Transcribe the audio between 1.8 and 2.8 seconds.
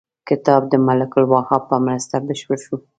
مرسته بشپړ شو.